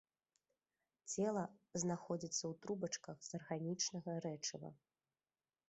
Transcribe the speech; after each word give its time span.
Цела 1.15 1.43
знаходзіцца 1.83 2.41
ў 2.41 2.51
трубачках 2.65 3.17
з 3.29 3.37
арганічнага 3.41 4.19
рэчыва. 4.29 4.69